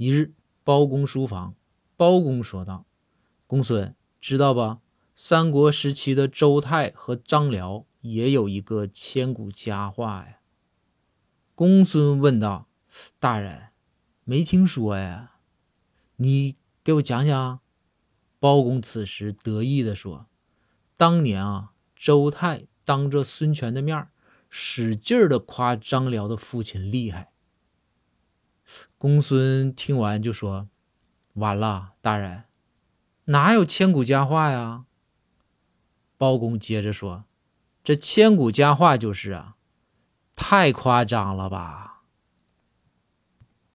[0.00, 0.32] 一日，
[0.64, 1.54] 包公书房，
[1.94, 2.86] 包公说道
[3.46, 4.80] ：“公孙知道吧？
[5.14, 10.38] 三国时期的周泰和张辽也有一个千古佳话呀。”
[11.54, 12.70] 公孙问道
[13.20, 13.72] ：“大人，
[14.24, 15.32] 没听说呀？
[16.16, 17.60] 你给我讲讲。”
[18.40, 20.28] 包公此时得意地说
[20.96, 24.08] ：“当年啊，周泰当着孙权的面
[24.48, 27.32] 使劲的夸张辽的父亲厉害。”
[28.98, 30.68] 公孙听完就说
[31.34, 32.44] ：“完了，大人，
[33.26, 34.84] 哪有千古佳话呀？”
[36.16, 37.24] 包公接着说
[37.82, 39.56] ：“这千古佳话就是啊，
[40.34, 41.88] 太夸张了吧。”